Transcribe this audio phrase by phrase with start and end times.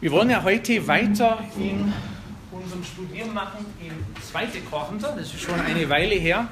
[0.00, 1.92] Wir wollen ja heute weiter in
[2.50, 4.46] unserem Studieren machen in 2.
[4.70, 6.48] Korinther, das ist schon eine Weile her.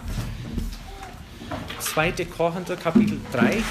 [1.78, 2.12] 2.
[2.26, 3.62] Korinther Kapitel 3.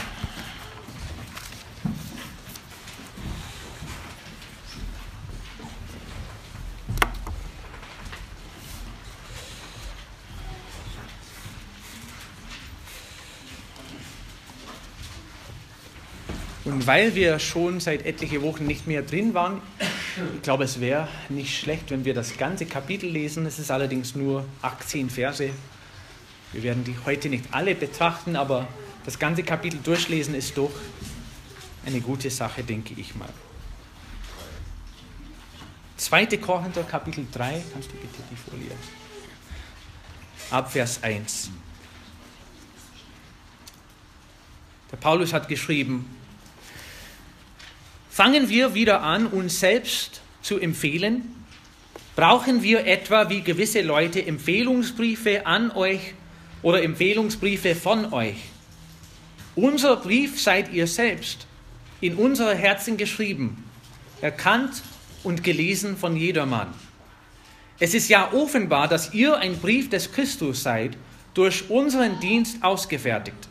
[16.88, 19.62] weil wir schon seit etlichen Wochen nicht mehr drin waren,
[20.36, 23.46] ich glaube, es wäre nicht schlecht, wenn wir das ganze Kapitel lesen.
[23.46, 25.50] Es ist allerdings nur 18 Verse.
[26.54, 28.68] Wir werden die heute nicht alle betrachten, aber
[29.06, 30.72] das ganze Kapitel durchlesen ist doch
[31.86, 33.30] eine gute Sache, denke ich mal.
[35.98, 36.26] 2.
[36.38, 38.72] Korinther Kapitel 3, kannst du bitte die Folie?
[40.52, 41.52] Ab Vers 1.
[44.92, 46.17] Der Paulus hat geschrieben,
[48.18, 51.36] Fangen wir wieder an, uns selbst zu empfehlen?
[52.16, 56.16] Brauchen wir etwa wie gewisse Leute Empfehlungsbriefe an euch
[56.64, 58.38] oder Empfehlungsbriefe von euch?
[59.56, 61.46] Unser Brief seid ihr selbst,
[62.02, 63.64] in unsere Herzen geschrieben,
[64.20, 64.82] erkannt
[65.22, 66.74] und gelesen von jedermann.
[67.78, 70.98] Es ist ja offenbar, dass ihr ein Brief des Christus seid,
[71.36, 73.48] durch unseren Dienst ausgefertigt,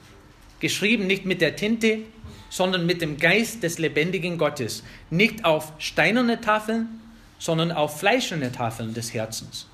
[0.58, 2.00] geschrieben nicht mit der Tinte,
[2.48, 7.00] sondern mit dem Geist des lebendigen Gottes, nicht auf steinerne Tafeln,
[7.38, 9.66] sondern auf fleischerne Tafeln des Herzens.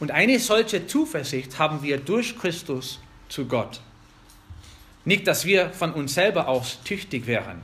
[0.00, 3.80] Und eine solche Zuversicht haben wir durch Christus zu Gott.
[5.04, 7.62] Nicht, dass wir von uns selber aus tüchtig wären,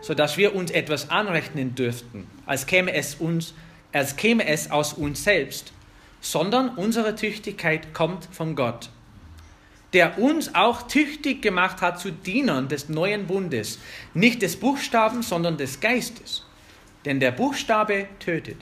[0.00, 3.54] so dass wir uns etwas anrechnen dürften, als käme es uns,
[3.92, 5.72] als käme es aus uns selbst,
[6.20, 8.90] sondern unsere Tüchtigkeit kommt von Gott
[9.92, 13.78] der uns auch tüchtig gemacht hat zu Dienern des neuen Bundes,
[14.14, 16.44] nicht des Buchstaben, sondern des Geistes.
[17.04, 18.58] Denn der Buchstabe tötet,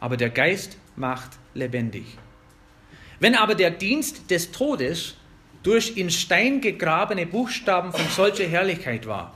[0.00, 2.04] aber der Geist macht lebendig.
[3.20, 5.14] Wenn aber der Dienst des Todes
[5.62, 9.34] durch in Stein gegrabene Buchstaben von solcher Herrlichkeit war,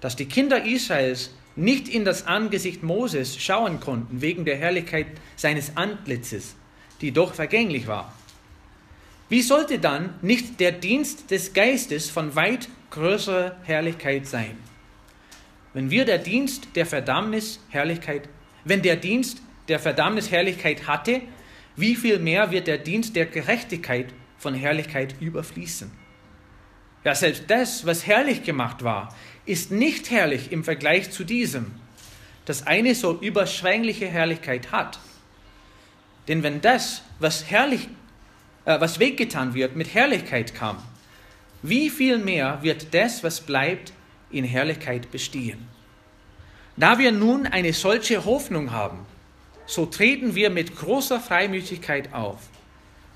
[0.00, 5.06] dass die Kinder Israels nicht in das Angesicht Moses schauen konnten wegen der Herrlichkeit
[5.36, 6.56] seines Antlitzes,
[7.00, 8.12] die doch vergänglich war,
[9.28, 14.56] wie sollte dann nicht der Dienst des Geistes von weit größerer Herrlichkeit sein?
[15.72, 18.28] Wenn wir der Dienst der Verdammnis Herrlichkeit,
[18.64, 21.22] wenn der Dienst der Verdammnis Herrlichkeit hatte,
[21.76, 25.90] wie viel mehr wird der Dienst der Gerechtigkeit von Herrlichkeit überfließen?
[27.02, 29.14] Ja, selbst das, was herrlich gemacht war,
[29.44, 31.72] ist nicht herrlich im Vergleich zu diesem,
[32.44, 34.98] das eine so überschwängliche Herrlichkeit hat.
[36.28, 37.88] Denn wenn das, was herrlich
[38.64, 40.78] äh, was weggetan wird, mit Herrlichkeit kam,
[41.62, 43.92] wie viel mehr wird das, was bleibt,
[44.30, 45.66] in Herrlichkeit bestehen?
[46.76, 49.06] Da wir nun eine solche Hoffnung haben,
[49.66, 52.40] so treten wir mit großer Freimütigkeit auf.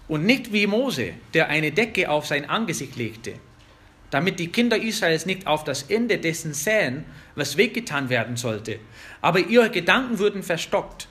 [0.06, 3.34] Und nicht wie Mose, der eine Decke auf sein Angesicht legte,
[4.10, 7.04] damit die Kinder Israels nicht auf das Ende dessen sähen,
[7.34, 8.78] was weggetan werden sollte,
[9.20, 11.08] aber ihre Gedanken wurden verstockt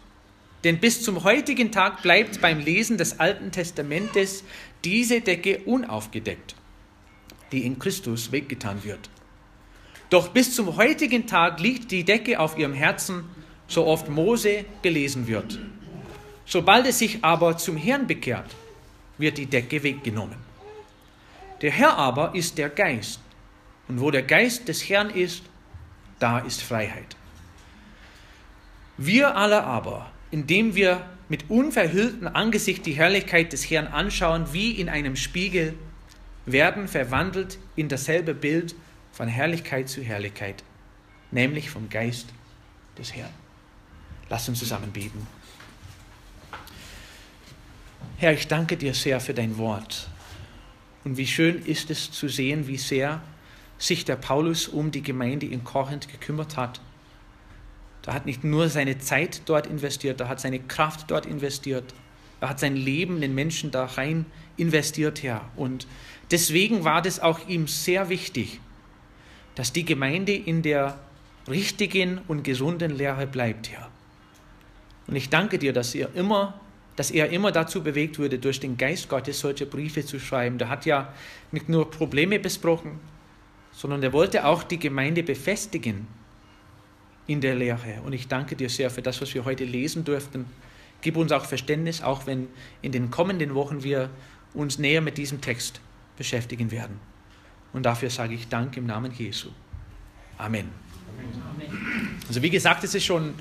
[0.63, 4.43] denn bis zum heutigen Tag bleibt beim Lesen des Alten Testamentes
[4.83, 6.55] diese Decke unaufgedeckt,
[7.51, 9.09] die in Christus weggetan wird.
[10.09, 13.25] Doch bis zum heutigen Tag liegt die Decke auf ihrem Herzen,
[13.67, 15.59] so oft Mose gelesen wird.
[16.45, 18.55] Sobald es sich aber zum Herrn bekehrt,
[19.17, 20.37] wird die Decke weggenommen.
[21.61, 23.19] Der Herr aber ist der Geist,
[23.87, 25.43] und wo der Geist des Herrn ist,
[26.19, 27.15] da ist Freiheit.
[28.97, 34.89] Wir alle aber, indem wir mit unverhülltem Angesicht die Herrlichkeit des Herrn anschauen, wie in
[34.89, 35.73] einem Spiegel,
[36.45, 38.75] werden verwandelt in dasselbe Bild
[39.11, 40.63] von Herrlichkeit zu Herrlichkeit,
[41.31, 42.27] nämlich vom Geist
[42.97, 43.33] des Herrn.
[44.29, 45.27] Lass uns zusammen beten.
[48.17, 50.09] Herr, ich danke dir sehr für dein Wort.
[51.03, 53.21] Und wie schön ist es zu sehen, wie sehr
[53.77, 56.81] sich der Paulus um die Gemeinde in Korinth gekümmert hat
[58.07, 61.93] er hat nicht nur seine Zeit dort investiert, er hat seine Kraft dort investiert.
[62.39, 64.25] Er hat sein Leben den Menschen da rein
[64.55, 65.41] investiert, Herr.
[65.57, 65.87] Und
[66.31, 68.61] deswegen war das auch ihm sehr wichtig,
[69.55, 70.97] dass die Gemeinde in der
[71.49, 73.89] richtigen und gesunden Lehre bleibt, Herr.
[75.07, 76.61] Und ich danke dir, dass er immer,
[76.95, 80.57] dass er immer dazu bewegt wurde, durch den Geist Gottes solche Briefe zu schreiben.
[80.59, 81.13] Der hat ja
[81.51, 83.01] nicht nur Probleme besprochen,
[83.73, 86.07] sondern er wollte auch die Gemeinde befestigen
[87.27, 88.01] in der Lehre.
[88.05, 90.45] Und ich danke dir sehr für das, was wir heute lesen durften.
[91.01, 92.47] Gib uns auch Verständnis, auch wenn
[92.81, 94.09] in den kommenden Wochen wir
[94.53, 95.81] uns näher mit diesem Text
[96.17, 96.99] beschäftigen werden.
[97.73, 99.49] Und dafür sage ich Dank im Namen Jesu.
[100.37, 100.69] Amen.
[101.53, 102.17] Amen.
[102.27, 103.33] Also wie gesagt, es ist schon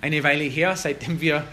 [0.00, 1.44] eine Weile her, seitdem wir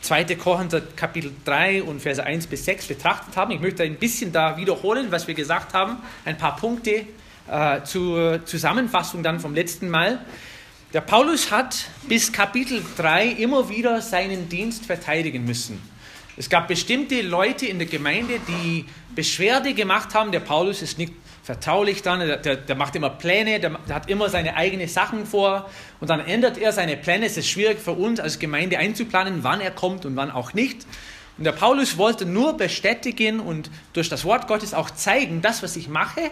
[0.00, 0.24] 2.
[0.36, 3.52] Korinther Kapitel 3 und Verse 1 bis 6 betrachtet haben.
[3.52, 7.06] Ich möchte ein bisschen da wiederholen, was wir gesagt haben, ein paar Punkte
[7.50, 10.20] äh, zur Zusammenfassung dann vom letzten Mal.
[10.94, 15.82] Der Paulus hat bis Kapitel 3 immer wieder seinen Dienst verteidigen müssen.
[16.36, 21.12] Es gab bestimmte Leute in der Gemeinde, die Beschwerde gemacht haben, der Paulus ist nicht
[21.42, 25.68] vertraulich dann, der, der, macht immer Pläne, der, der, hat immer seine eigenen Sachen vor
[25.98, 27.26] und dann ändert er seine Pläne.
[27.26, 30.86] Es ist schwierig für uns als Gemeinde einzuplanen, wann er kommt und wann auch nicht.
[31.38, 35.74] Und der Paulus wollte nur bestätigen und durch das Wort Gottes auch zeigen, das, was
[35.74, 36.30] ich mache,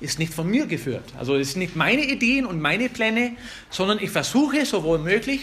[0.00, 1.04] ist nicht von mir geführt.
[1.18, 3.32] Also es sind nicht meine Ideen und meine Pläne,
[3.68, 5.40] sondern ich versuche so wohl möglich,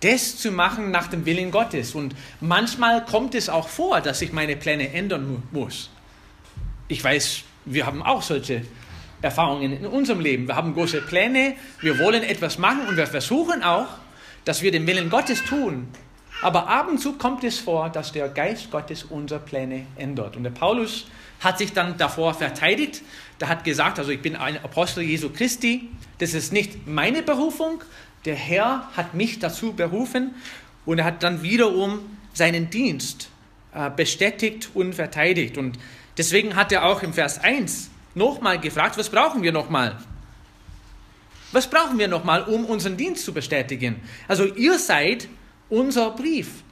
[0.00, 1.94] das zu machen nach dem Willen Gottes.
[1.94, 5.90] Und manchmal kommt es auch vor, dass ich meine Pläne ändern muss.
[6.88, 8.62] Ich weiß, wir haben auch solche
[9.22, 10.46] Erfahrungen in unserem Leben.
[10.46, 13.88] Wir haben große Pläne, wir wollen etwas machen und wir versuchen auch,
[14.44, 15.88] dass wir den Willen Gottes tun.
[16.42, 20.36] Aber ab und zu kommt es vor, dass der Geist Gottes unsere Pläne ändert.
[20.36, 21.06] Und der Paulus
[21.40, 23.02] hat sich dann davor verteidigt.
[23.40, 25.88] Der hat gesagt, also ich bin ein Apostel Jesu Christi,
[26.18, 27.82] das ist nicht meine Berufung,
[28.24, 30.34] der Herr hat mich dazu berufen
[30.84, 32.00] und er hat dann wiederum
[32.32, 33.28] seinen Dienst
[33.74, 35.58] äh, bestätigt und verteidigt.
[35.58, 35.78] Und
[36.16, 39.98] Deswegen hat er auch im Vers 1 nochmal gefragt, was brauchen wir nochmal?
[41.52, 44.00] Was brauchen wir nochmal, um unseren Dienst zu bestätigen?
[44.26, 45.28] Also ihr seid
[45.68, 46.62] unser Brief.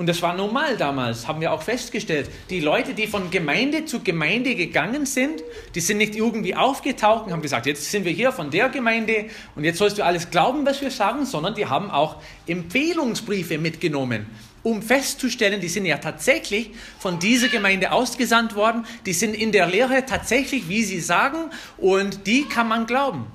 [0.00, 2.30] Und das war normal damals, haben wir auch festgestellt.
[2.48, 5.42] Die Leute, die von Gemeinde zu Gemeinde gegangen sind,
[5.74, 9.26] die sind nicht irgendwie aufgetaucht und haben gesagt, jetzt sind wir hier von der Gemeinde
[9.56, 12.16] und jetzt sollst du alles glauben, was wir sagen, sondern die haben auch
[12.46, 14.24] Empfehlungsbriefe mitgenommen
[14.62, 19.66] um festzustellen, die sind ja tatsächlich von dieser Gemeinde ausgesandt worden, die sind in der
[19.66, 23.26] Lehre tatsächlich, wie sie sagen, und die kann man glauben.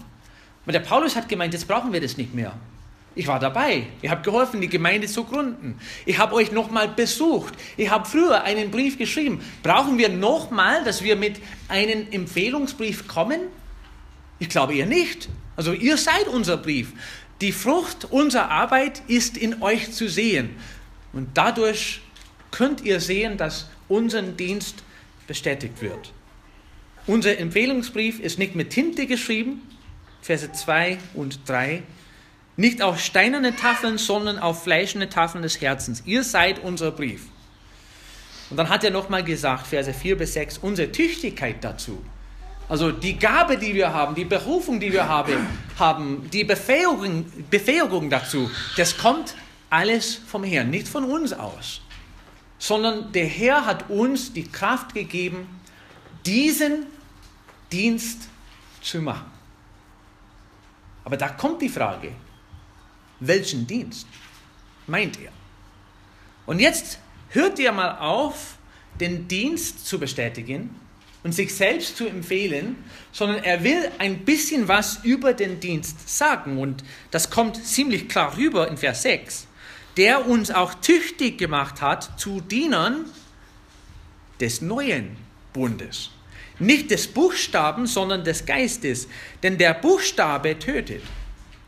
[0.64, 2.54] Aber der Paulus hat gemeint, jetzt brauchen wir das nicht mehr.
[3.16, 3.88] Ich war dabei.
[4.02, 5.80] Ich habe geholfen, die Gemeinde zu gründen.
[6.06, 7.54] Ich habe euch nochmal besucht.
[7.78, 9.42] Ich habe früher einen Brief geschrieben.
[9.64, 11.40] Brauchen wir nochmal, dass wir mit
[11.70, 13.40] einem Empfehlungsbrief kommen?
[14.40, 15.30] Ich glaube ihr nicht.
[15.56, 16.92] Also ihr seid unser Brief.
[17.40, 20.56] Die Frucht unserer Arbeit ist in euch zu sehen.
[21.14, 22.02] Und dadurch
[22.52, 24.84] könnt ihr sehen, dass unser Dienst
[25.28, 26.12] bestätigt wird.
[27.08, 29.62] Unser Empfehlungsbrief ist nicht mit Tinte geschrieben,
[30.22, 31.84] Verse 2 und 3,
[32.58, 36.04] nicht auf steinerne Tafeln, sondern auf fleischende Tafeln des Herzens.
[36.06, 37.28] Ihr seid unser Brief.
[38.50, 42.04] Und dann hat er nochmal gesagt, Verse 4 bis 6, unsere Tüchtigkeit dazu.
[42.68, 45.48] Also die Gabe, die wir haben, die Berufung, die wir haben,
[45.78, 49.36] haben die Befähigung, Befähigung dazu, das kommt
[49.70, 51.82] alles vom Herrn, nicht von uns aus,
[52.58, 55.48] sondern der Herr hat uns die Kraft gegeben,
[56.26, 56.88] diesen
[57.72, 58.30] Dienst
[58.82, 59.32] zu machen.
[61.04, 62.14] Aber da kommt die Frage,
[63.20, 64.08] welchen Dienst
[64.88, 65.32] meint er?
[66.46, 68.58] Und jetzt hört ihr mal auf,
[69.00, 70.74] den Dienst zu bestätigen
[71.24, 72.78] und sich selbst zu empfehlen,
[73.12, 76.60] sondern er will ein bisschen was über den Dienst sagen.
[76.60, 79.48] Und das kommt ziemlich klar rüber in Vers 6
[79.98, 83.06] der uns auch tüchtig gemacht hat zu Dienern
[84.40, 85.16] des neuen
[85.54, 86.12] Bundes.
[86.60, 89.08] Nicht des Buchstaben, sondern des Geistes.
[89.44, 91.04] Denn der Buchstabe tötet,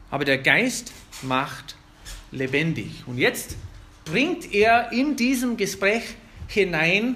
[0.09, 0.91] aber der Geist
[1.23, 1.75] macht
[2.31, 3.03] lebendig.
[3.05, 3.55] Und jetzt
[4.05, 6.03] bringt er in diesem Gespräch
[6.47, 7.15] hinein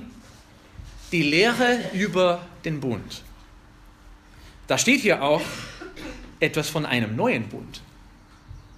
[1.12, 3.24] die Lehre über den Bund.
[4.68, 5.42] Da steht hier auch
[6.40, 7.82] etwas von einem neuen Bund.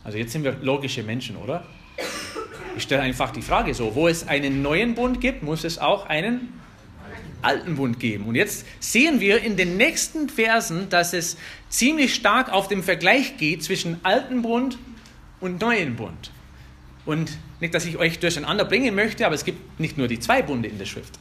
[0.04, 1.66] Also jetzt sind wir logische Menschen, oder?
[2.76, 6.08] Ich stelle einfach die Frage so, wo es einen neuen Bund gibt, muss es auch
[6.08, 6.60] einen
[7.44, 8.26] alten Bund geben.
[8.26, 11.38] Und jetzt sehen wir in den nächsten Versen, dass es
[11.70, 14.78] ziemlich stark auf den Vergleich geht zwischen alten Bund
[15.44, 16.32] und neuen Bund.
[17.06, 20.42] Und nicht, dass ich euch durcheinander bringen möchte, aber es gibt nicht nur die zwei
[20.42, 21.20] Bunde in der Schrift.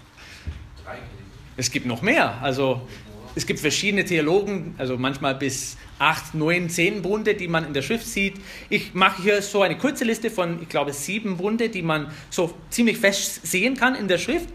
[1.57, 2.41] Es gibt noch mehr.
[2.41, 2.87] Also
[3.35, 7.83] es gibt verschiedene Theologen, also manchmal bis acht, neun, zehn Bunde, die man in der
[7.83, 8.35] Schrift sieht.
[8.71, 12.55] Ich mache hier so eine kurze Liste von, ich glaube, sieben Bunde, die man so
[12.71, 14.51] ziemlich fest sehen kann in der Schrift.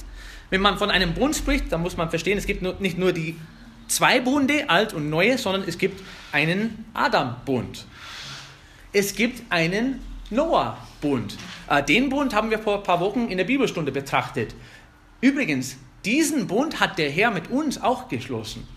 [0.50, 3.36] Wenn man von einem Bund spricht, dann muss man verstehen, es gibt nicht nur die
[3.90, 7.86] zwei Bunde, alt und neue, sondern es gibt einen Adam-Bund.
[8.98, 10.02] Es gibt einen
[10.32, 11.38] Noah-Bund.
[11.70, 14.56] Äh, den Bund haben wir vor ein paar Wochen in der Bibelstunde betrachtet.
[15.22, 18.68] Übrigens, diesen Bund hat der Herr mit uns auch geschlossen.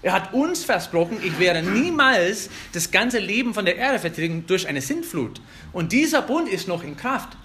[0.00, 4.66] Er hat uns versprochen, ich werde niemals das ganze Leben von der Erde vertilgen durch
[4.66, 5.38] eine Sintflut.
[5.74, 7.36] Und dieser Bund ist noch in Kraft.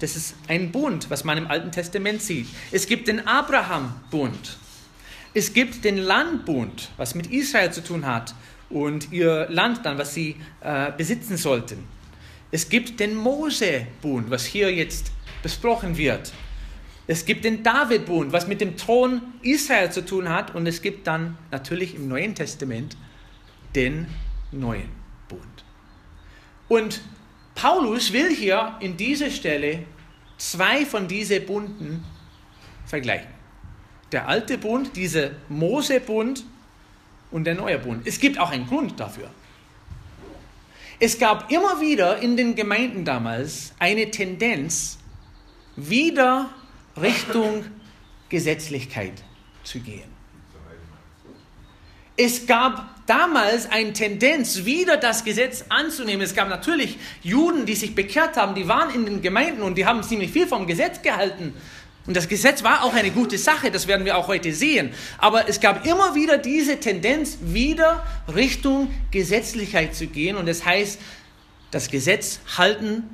[0.00, 2.48] Das ist ein Bund, was man im Alten Testament sieht.
[2.72, 4.56] Es gibt den Abraham-Bund.
[5.32, 8.34] Es gibt den Landbund, was mit Israel zu tun hat.
[8.72, 11.86] Und ihr Land dann, was sie äh, besitzen sollten.
[12.50, 15.12] Es gibt den Mosebund, was hier jetzt
[15.42, 16.32] besprochen wird.
[17.06, 20.54] Es gibt den Davidbund, was mit dem Thron Israel zu tun hat.
[20.54, 22.96] Und es gibt dann natürlich im Neuen Testament
[23.74, 24.06] den
[24.52, 24.88] neuen
[25.28, 25.64] Bund.
[26.68, 27.00] Und
[27.54, 29.84] Paulus will hier in dieser Stelle
[30.38, 32.04] zwei von diesen Bunden
[32.86, 33.30] vergleichen.
[34.12, 36.44] Der alte Bund, dieser Mosebund
[37.32, 38.06] und der neue Bund.
[38.06, 39.30] Es gibt auch einen Grund dafür.
[41.00, 44.98] Es gab immer wieder in den Gemeinden damals eine Tendenz,
[45.74, 46.50] wieder
[47.00, 47.64] Richtung
[48.28, 49.14] Gesetzlichkeit
[49.64, 50.12] zu gehen.
[52.16, 56.22] Es gab damals eine Tendenz, wieder das Gesetz anzunehmen.
[56.22, 59.86] Es gab natürlich Juden, die sich bekehrt haben, die waren in den Gemeinden und die
[59.86, 61.54] haben ziemlich viel vom Gesetz gehalten.
[62.06, 64.92] Und das Gesetz war auch eine gute Sache, das werden wir auch heute sehen.
[65.18, 68.04] Aber es gab immer wieder diese Tendenz, wieder
[68.34, 70.36] Richtung Gesetzlichkeit zu gehen.
[70.36, 70.98] Und das heißt,
[71.70, 73.04] das Gesetz halten,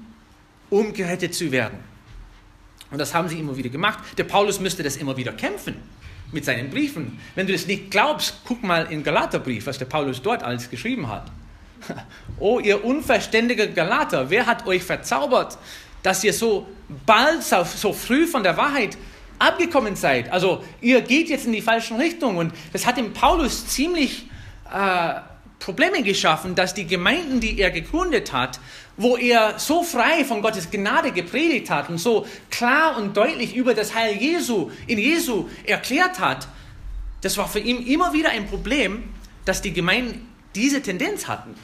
[0.70, 1.78] um gerettet zu werden.
[2.90, 3.98] Und das haben sie immer wieder gemacht.
[4.16, 5.76] Der Paulus müsste das immer wieder kämpfen
[6.32, 7.18] mit seinen Briefen.
[7.34, 11.08] Wenn du das nicht glaubst, guck mal in Galaterbrief, was der Paulus dort alles geschrieben
[11.08, 11.30] hat.
[12.40, 15.58] Oh, ihr unverständiger Galater, wer hat euch verzaubert,
[16.02, 16.66] dass ihr so
[17.06, 18.96] bald, so früh von der Wahrheit
[19.38, 20.30] abgekommen seid?
[20.32, 22.36] Also ihr geht jetzt in die falsche Richtung.
[22.36, 24.28] Und das hat dem Paulus ziemlich
[24.72, 25.14] äh,
[25.58, 28.60] Probleme geschaffen, dass die Gemeinden, die er gegründet hat,
[28.96, 33.74] wo er so frei von Gottes Gnade gepredigt hat und so klar und deutlich über
[33.74, 36.48] das Heil Jesu in Jesu erklärt hat,
[37.20, 39.04] das war für ihn immer wieder ein Problem,
[39.44, 41.54] dass die Gemeinden diese Tendenz hatten.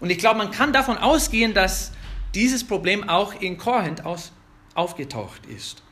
[0.00, 1.92] Und ich glaube, man kann davon ausgehen, dass
[2.34, 4.32] dieses Problem auch in Korinth aus,
[4.74, 5.82] aufgetaucht ist.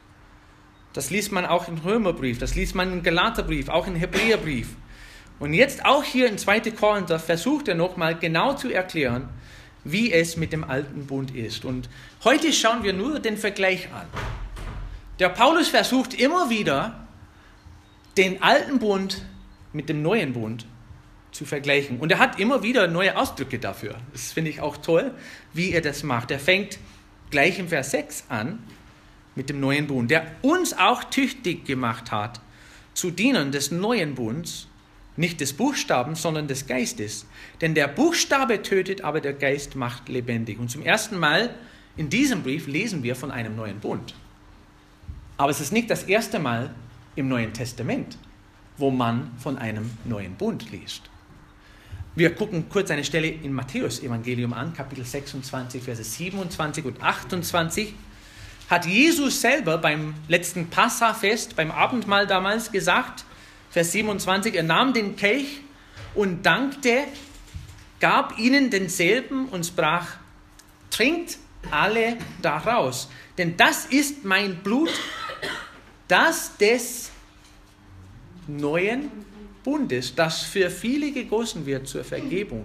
[0.92, 4.76] Das liest man auch im Römerbrief, das liest man im Galaterbrief, auch im Hebräerbrief.
[5.38, 6.61] Und jetzt auch hier in 2.
[6.73, 9.28] Korinther versucht er nochmal genau zu erklären,
[9.85, 11.64] wie es mit dem alten Bund ist.
[11.64, 11.88] Und
[12.25, 14.07] heute schauen wir nur den Vergleich an.
[15.18, 17.07] Der Paulus versucht immer wieder,
[18.16, 19.23] den alten Bund
[19.73, 20.66] mit dem neuen Bund
[21.38, 22.00] zu vergleichen.
[22.00, 23.95] Und er hat immer wieder neue Ausdrücke dafür.
[24.12, 25.14] Das finde ich auch toll,
[25.54, 26.33] wie er das macht.
[26.33, 26.80] Er fängt
[27.30, 28.59] gleich im Vers 6 an
[29.37, 32.40] mit dem neuen Bund, der uns auch tüchtig gemacht hat,
[32.92, 34.66] zu dienen des neuen Bunds,
[35.16, 37.25] nicht des Buchstabens, sondern des Geistes.
[37.61, 40.59] Denn der Buchstabe tötet, aber der Geist macht lebendig.
[40.59, 41.54] Und zum ersten Mal
[41.97, 44.12] in diesem Brief lesen wir von einem neuen Bund.
[45.37, 46.75] Aber es ist nicht das erste Mal
[47.14, 48.18] im Neuen Testament,
[48.76, 51.02] wo man von einem neuen Bund liest.
[52.18, 57.94] Wir gucken kurz eine Stelle in Matthäus Evangelium an, Kapitel 26, Verse 27 und 28.
[58.68, 63.25] Hat Jesus selber beim letzten Passafest, beim Abendmahl damals gesagt,
[63.70, 65.60] Vers 27, er nahm den Kelch
[66.16, 67.04] und dankte,
[68.00, 70.16] gab ihnen denselben und sprach,
[70.90, 71.38] trinkt
[71.70, 73.08] alle daraus,
[73.38, 74.90] denn das ist mein Blut,
[76.08, 77.12] das des
[78.48, 79.08] neuen
[79.64, 82.64] Bundes, das für viele gegossen wird zur Vergebung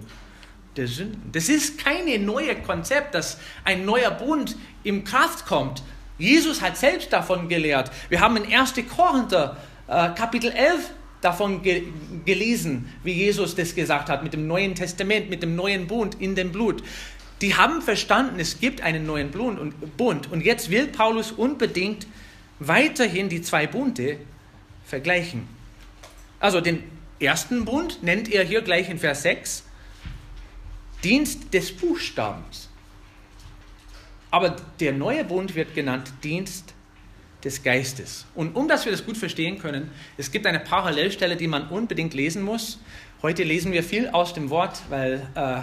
[0.76, 1.30] der Sünden.
[1.32, 5.82] Das ist kein neues Konzept, dass ein neuer Bund in Kraft kommt.
[6.18, 7.90] Jesus hat selbst davon gelehrt.
[8.08, 8.74] Wir haben in 1.
[8.94, 9.56] Korinther
[9.88, 11.84] äh, Kapitel 11 davon ge
[12.24, 16.34] gelesen, wie Jesus das gesagt hat, mit dem Neuen Testament, mit dem neuen Bund in
[16.34, 16.82] dem Blut.
[17.40, 22.06] Die haben verstanden, es gibt einen neuen Bund und, jetzt will Paulus unbedingt
[22.60, 24.18] weiterhin die zwei Bunde
[24.86, 25.48] vergleichen.
[26.44, 26.82] Also den
[27.20, 29.64] ersten Bund nennt er hier gleich in Vers 6
[31.02, 32.68] Dienst des Buchstabens.
[34.30, 36.74] Aber der neue Bund wird genannt Dienst
[37.44, 38.26] des Geistes.
[38.34, 42.12] Und um dass wir das gut verstehen können, es gibt eine Parallelstelle, die man unbedingt
[42.12, 42.78] lesen muss.
[43.22, 45.62] Heute lesen wir viel aus dem Wort, weil äh,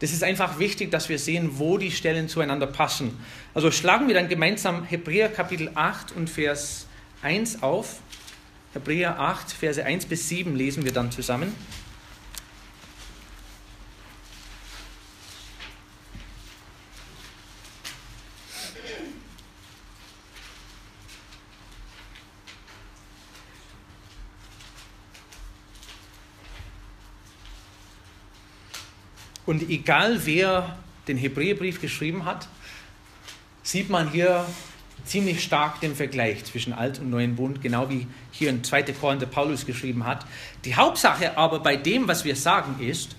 [0.00, 3.16] das ist einfach wichtig, dass wir sehen, wo die Stellen zueinander passen.
[3.54, 6.88] Also schlagen wir dann gemeinsam Hebräer Kapitel 8 und Vers
[7.22, 8.00] 1 auf.
[8.76, 11.54] Hebräer 8, Verse 1 bis 7 lesen wir dann zusammen.
[29.46, 30.76] Und egal wer
[31.08, 32.46] den Hebräerbrief geschrieben hat,
[33.62, 34.44] sieht man hier
[35.04, 38.82] ziemlich stark den Vergleich zwischen Alt und Neuen Bund, genau wie hier in 2.
[39.00, 40.26] Korinther Paulus geschrieben hat.
[40.64, 43.16] Die Hauptsache aber bei dem, was wir sagen, ist,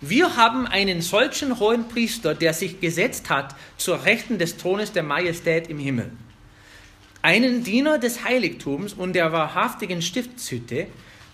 [0.00, 5.02] wir haben einen solchen hohen Priester, der sich gesetzt hat zur Rechten des Thrones der
[5.02, 6.10] Majestät im Himmel.
[7.20, 10.86] Einen Diener des Heiligtums und der wahrhaftigen Stiftshütte,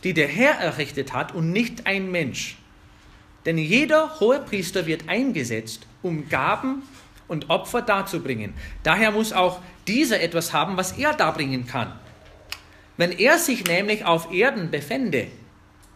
[0.03, 2.57] die der Herr errichtet hat und nicht ein Mensch.
[3.45, 6.83] Denn jeder hohe Priester wird eingesetzt, um Gaben
[7.29, 8.55] und Opfer darzubringen.
[8.83, 11.93] Daher muss auch dieser etwas haben, was er darbringen kann.
[12.97, 15.29] Wenn er sich nämlich auf Erden befände,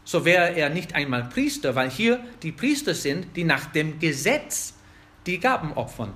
[0.04, 4.74] so wäre er nicht einmal Priester, weil hier die Priester sind, die nach dem Gesetz
[5.26, 6.12] die Gaben opfern.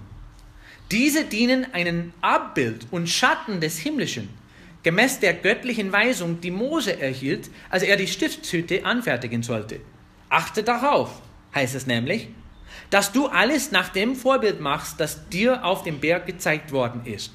[0.90, 4.28] Diese dienen einem Abbild und Schatten des Himmlischen,
[4.82, 9.80] gemäß der göttlichen Weisung, die Mose erhielt, als er die Stiftshütte anfertigen sollte.
[10.28, 11.22] Achte darauf,
[11.54, 12.28] heißt es nämlich,
[12.90, 17.32] dass du alles nach dem Vorbild machst, das dir auf dem Berg gezeigt worden ist.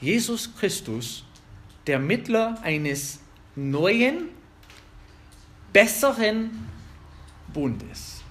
[0.00, 1.24] Jesus Christus,
[1.86, 3.20] der Mittler eines
[3.56, 4.28] neuen,
[5.72, 6.68] besseren
[7.52, 8.22] Bundes.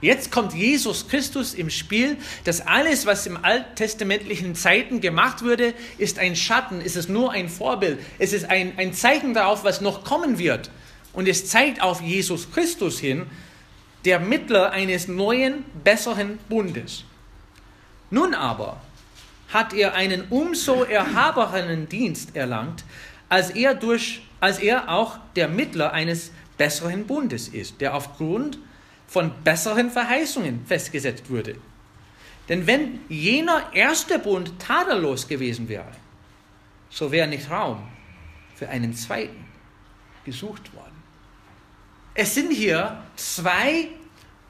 [0.00, 6.18] Jetzt kommt Jesus Christus im Spiel, dass alles, was im alttestamentlichen Zeiten gemacht wurde, ist
[6.18, 10.04] ein Schatten, ist es nur ein Vorbild, es ist ein, ein Zeichen darauf, was noch
[10.04, 10.70] kommen wird.
[11.12, 13.26] Und es zeigt auf Jesus Christus hin,
[14.04, 17.04] der Mittler eines neuen, besseren Bundes.
[18.10, 18.80] Nun aber
[19.52, 22.84] hat er einen umso erhaberenen Dienst erlangt,
[23.28, 28.58] als er, durch, als er auch der Mittler eines besseren Bundes ist, der aufgrund
[29.06, 31.56] von besseren Verheißungen festgesetzt wurde.
[32.48, 35.90] Denn wenn jener erste Bund tadellos gewesen wäre,
[36.90, 37.88] so wäre nicht Raum
[38.54, 39.46] für einen zweiten
[40.24, 40.99] gesucht worden.
[42.14, 43.88] Es sind hier zwei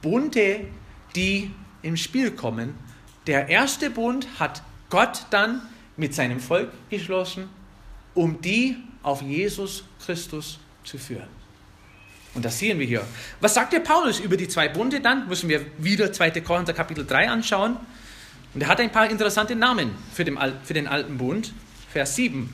[0.02, 0.66] Bunde,
[1.14, 1.50] die
[1.82, 2.74] im Spiel kommen.
[3.26, 5.62] Der erste Bund hat Gott dann
[5.96, 7.48] mit seinem Volk geschlossen,
[8.14, 11.28] um die auf Jesus Christus zu führen.
[12.34, 13.04] Und das sehen wir hier.
[13.40, 15.28] Was sagt der Paulus über die zwei Bunde dann?
[15.28, 16.40] Müssen wir wieder 2.
[16.40, 17.76] Korinther Kapitel 3 anschauen.
[18.54, 21.52] Und er hat ein paar interessante Namen für den, alten Bund.
[21.92, 22.52] Vers 7.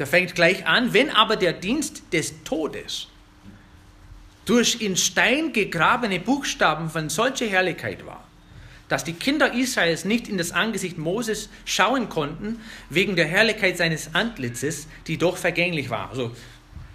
[0.00, 3.08] Der fängt gleich an, wenn aber der Dienst des Todes
[4.46, 8.24] durch in Stein gegrabene Buchstaben von solcher Herrlichkeit war,
[8.88, 14.14] dass die Kinder Israels nicht in das Angesicht Moses schauen konnten, wegen der Herrlichkeit seines
[14.14, 16.08] Antlitzes, die doch vergänglich war.
[16.08, 16.34] Also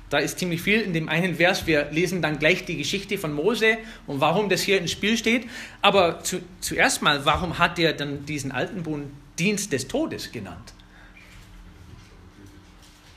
[0.09, 1.67] da ist ziemlich viel in dem einen Vers.
[1.67, 5.47] Wir lesen dann gleich die Geschichte von Mose und warum das hier ins Spiel steht.
[5.83, 10.74] Aber zu, zuerst mal, warum hat er dann diesen alten Bund Dienst des Todes genannt?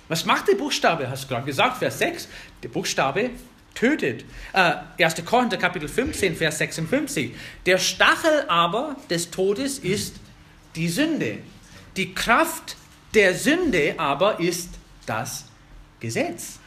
[0.09, 1.09] Was macht der Buchstabe?
[1.11, 2.29] Hast du gerade gesagt, Vers 6.
[2.63, 3.31] Der Buchstabe
[3.75, 4.25] tötet.
[4.53, 5.25] Äh, 1.
[5.25, 7.35] Korinther Kapitel 15, Vers 56.
[7.67, 10.17] Der Stachel aber des Todes ist
[10.75, 11.39] die Sünde.
[11.97, 12.77] Die Kraft
[13.15, 14.71] der Sünde aber ist
[15.07, 15.45] das
[16.01, 16.59] Gesetz.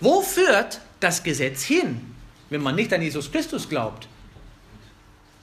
[0.00, 2.14] Wo führt das Gesetz hin,
[2.50, 4.08] wenn man nicht an Jesus Christus glaubt?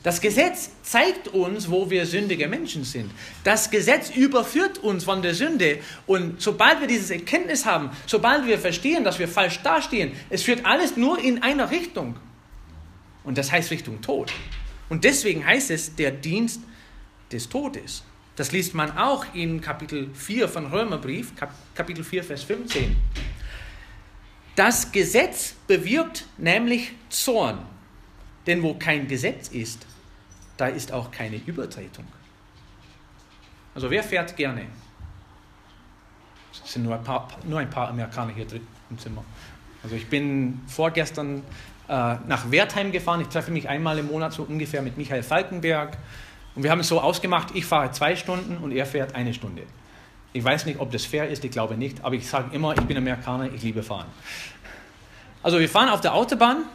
[0.04, 3.12] Das Gesetz zeigt uns, wo wir sündige Menschen sind.
[3.44, 5.80] Das Gesetz überführt uns von der Sünde.
[6.08, 10.66] Und sobald wir dieses Erkenntnis haben, sobald wir verstehen, dass wir falsch dastehen, es führt
[10.66, 12.16] alles nur in einer Richtung.
[13.24, 14.34] Und das heißt Richtung Tod.
[14.90, 16.62] Und deswegen heißt es der Dienst
[17.32, 18.04] des Todes.
[18.36, 21.34] Das liest man auch in Kapitel 4 von Römerbrief,
[21.76, 22.96] Kapitel 4, Vers 15.
[24.56, 27.60] Das Gesetz bewirkt nämlich Zorn.
[28.48, 29.86] Denn wo kein Gesetz ist,
[30.62, 32.06] da ist auch keine Übertretung.
[33.74, 34.68] Also wer fährt gerne?
[36.52, 39.24] Es sind nur ein paar, nur ein paar Amerikaner hier drin im Zimmer.
[39.82, 41.42] Also ich bin vorgestern
[41.88, 43.22] äh, nach Wertheim gefahren.
[43.22, 45.98] Ich treffe mich einmal im Monat so ungefähr mit Michael Falkenberg.
[46.54, 49.64] Und wir haben es so ausgemacht, ich fahre zwei Stunden und er fährt eine Stunde.
[50.34, 52.82] Ich weiß nicht, ob das fair ist, ich glaube nicht, aber ich sage immer, ich
[52.82, 54.08] bin Amerikaner, ich liebe fahren.
[55.42, 56.66] Also wir fahren auf der Autobahn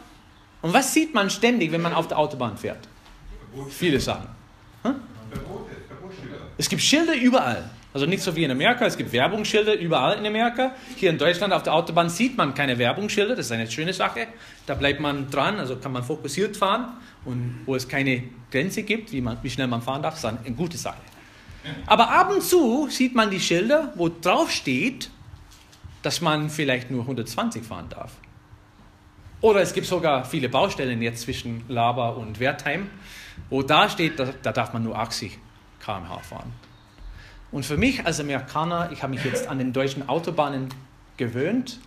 [0.61, 2.87] und was sieht man ständig, wenn man auf der Autobahn fährt?
[3.69, 4.27] Viele Sachen.
[4.83, 4.95] Hm?
[6.57, 7.69] Es gibt Schilder überall.
[7.93, 10.71] Also nicht so wie in Amerika, es gibt Werbungsschilder überall in Amerika.
[10.97, 14.27] Hier in Deutschland auf der Autobahn sieht man keine Werbungsschilder, das ist eine schöne Sache.
[14.65, 16.93] Da bleibt man dran, also kann man fokussiert fahren.
[17.25, 20.39] Und wo es keine Grenze gibt, wie, man, wie schnell man fahren darf, ist eine
[20.55, 20.99] gute Sache.
[21.85, 25.09] Aber ab und zu sieht man die Schilder, wo drauf steht,
[26.03, 28.11] dass man vielleicht nur 120 fahren darf.
[29.41, 32.89] Oder es gibt sogar viele Baustellen jetzt zwischen Laba und Wertheim
[33.49, 35.37] wo da steht, da, da darf man nur 80
[35.79, 36.53] km/h fahren.
[37.51, 40.69] Und für mich als Amerikaner, ich habe mich jetzt an den deutschen Autobahnen
[41.15, 41.79] gewöhnt,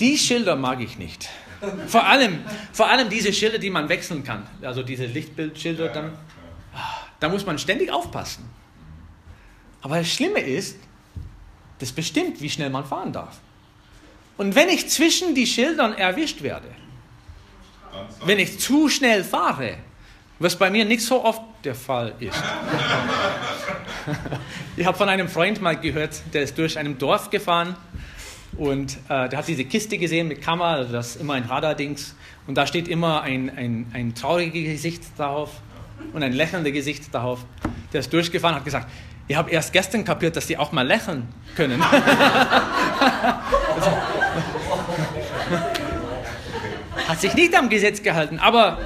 [0.00, 1.28] die Schilder mag ich nicht.
[1.86, 2.40] Vor allem,
[2.72, 4.46] vor allem diese Schilder, die man wechseln kann.
[4.62, 6.12] Also diese Lichtbildschilder, dann,
[7.20, 8.48] da muss man ständig aufpassen.
[9.80, 10.78] Aber das Schlimme ist,
[11.78, 13.38] das bestimmt, wie schnell man fahren darf.
[14.38, 16.68] Und wenn ich zwischen die Schildern erwischt werde,
[18.24, 19.76] wenn ich zu schnell fahre,
[20.38, 22.42] was bei mir nicht so oft der Fall ist.
[24.74, 27.76] Ich habe von einem Freund mal gehört, der ist durch einem Dorf gefahren
[28.56, 32.16] und äh, der hat diese Kiste gesehen mit Kamera, also das ist immer ein Radardings.
[32.46, 35.50] Und da steht immer ein, ein, ein trauriges Gesicht drauf
[36.12, 37.44] und ein lächelndes Gesicht drauf.
[37.92, 38.88] Der ist durchgefahren und hat gesagt,
[39.28, 41.80] ich habe erst gestern kapiert, dass die auch mal lächeln können.
[47.08, 48.78] hat sich nicht am Gesetz gehalten, aber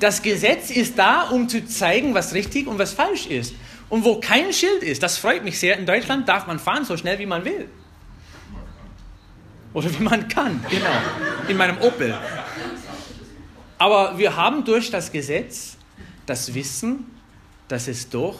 [0.00, 3.54] das Gesetz ist da, um zu zeigen, was richtig und was falsch ist.
[3.88, 6.96] Und wo kein Schild ist, das freut mich sehr, in Deutschland darf man fahren so
[6.96, 7.68] schnell, wie man will.
[9.72, 10.86] Oder wie man kann, genau.
[11.48, 12.16] In meinem Opel.
[13.78, 15.76] Aber wir haben durch das Gesetz
[16.26, 17.06] das Wissen,
[17.68, 18.36] dass es doch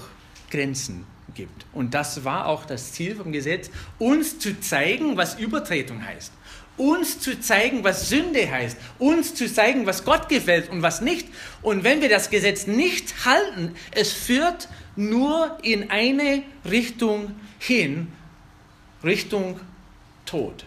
[0.50, 1.66] Grenzen gibt.
[1.72, 6.32] Und das war auch das Ziel vom Gesetz, uns zu zeigen, was Übertretung heißt.
[6.78, 8.76] Uns zu zeigen, was Sünde heißt.
[8.98, 11.28] Uns zu zeigen, was Gott gefällt und was nicht.
[11.60, 18.08] Und wenn wir das Gesetz nicht halten, es führt nur in eine Richtung hin,
[19.04, 19.60] Richtung
[20.24, 20.64] Tod.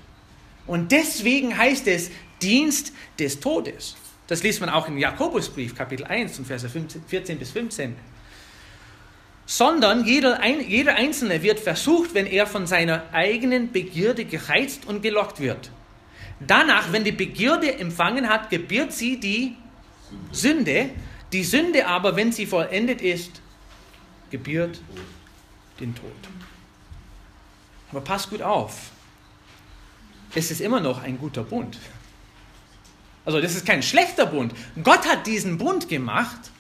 [0.68, 3.96] Und deswegen heißt es Dienst des Todes.
[4.28, 7.96] Das liest man auch im Jakobusbrief, Kapitel 1, und Verse 14 bis 15.
[9.46, 15.42] Sondern jeder, jeder Einzelne wird versucht, wenn er von seiner eigenen Begierde gereizt und gelockt
[15.42, 15.72] wird.
[16.48, 19.56] Danach, wenn die Begierde empfangen hat, gebiert sie die
[20.32, 20.90] Sünde.
[21.32, 23.42] Die Sünde aber, wenn sie vollendet ist,
[24.32, 24.82] gebiert
[25.80, 26.12] den Tod.
[27.92, 28.92] Aber passt gut auf.
[30.34, 31.78] Es ist immer noch ein guter Bund.
[33.26, 34.54] Also das ist kein schlechter Bund.
[34.82, 36.52] Gott hat diesen Bund gemacht.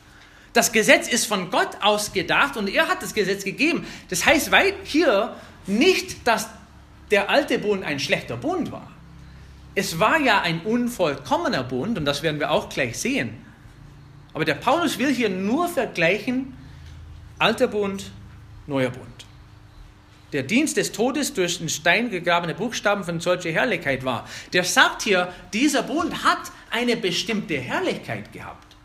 [0.53, 3.87] Das Gesetz ist von Gott ausgedacht und er hat das Gesetz gegeben.
[4.09, 6.49] Das heißt weit hier nicht, dass
[7.09, 8.90] der alte Bund ein schlechter Bund war.
[9.73, 13.37] Es war ja ein unvollkommener Bund und das werden wir auch gleich sehen.
[14.33, 16.53] Aber der Paulus will hier nur vergleichen
[17.37, 18.11] alter Bund,
[18.67, 19.25] neuer Bund.
[20.33, 24.27] Der Dienst des Todes durch den Stein gegrabene Buchstaben von solcher Herrlichkeit war.
[24.53, 28.75] Der sagt hier, dieser Bund hat eine bestimmte Herrlichkeit gehabt.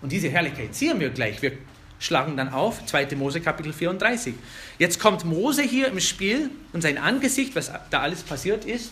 [0.00, 1.42] Und diese Herrlichkeit sehen wir gleich.
[1.42, 1.52] Wir
[1.98, 3.08] schlagen dann auf 2.
[3.16, 4.34] Mose Kapitel 34.
[4.78, 8.90] Jetzt kommt Mose hier im Spiel und sein Angesicht, was da alles passiert ist.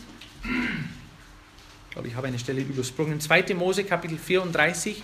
[1.93, 3.21] Ich glaube, ich habe eine Stelle übersprungen.
[3.21, 3.53] 2.
[3.53, 5.03] Mose Kapitel 34.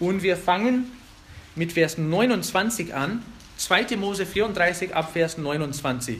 [0.00, 0.90] Und wir fangen
[1.54, 3.22] mit Vers 29 an.
[3.58, 3.96] 2.
[3.96, 6.18] Mose 34 ab Vers 29.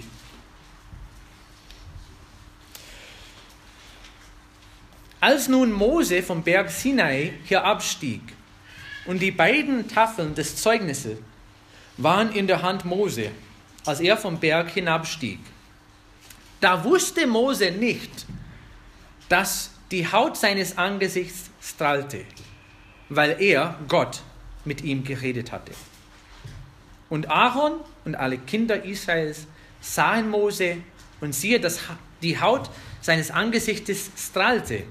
[5.19, 8.23] Als nun Mose vom Berg Sinai hier abstieg
[9.07, 11.19] und die beiden Tafeln des Zeugnisses
[11.97, 13.33] waren in der Hand Mose,
[13.85, 15.41] als er vom Berg hinabstieg,
[16.61, 18.27] da wusste Mose nicht,
[19.29, 22.25] dass die Haut seines Angesichts strahlte,
[23.09, 24.23] weil er, Gott,
[24.65, 25.73] mit ihm geredet hatte.
[27.09, 29.47] Und Aaron und alle Kinder Israels
[29.81, 30.79] sahen Mose
[31.21, 31.81] und siehe, dass
[32.23, 34.85] die Haut seines Angesichtes strahlte.